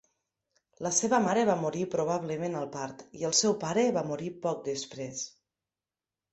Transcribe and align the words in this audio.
La 0.85 0.91
seva 0.99 1.19
mare 1.25 1.43
va 1.49 1.57
morir 1.65 1.83
probablement 1.97 2.57
al 2.63 2.67
part, 2.77 3.05
i 3.21 3.29
el 3.31 3.37
seu 3.43 3.55
pare 3.67 3.87
va 4.01 4.07
morir 4.15 4.33
poc 4.49 4.67
després. 4.73 5.25